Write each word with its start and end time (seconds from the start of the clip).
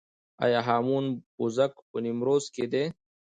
آیا 0.45 0.59
هامون 0.67 1.05
پوزک 1.35 1.73
په 1.89 1.97
نیمروز 2.05 2.43
کې 2.55 2.65
دی؟ 2.71 2.85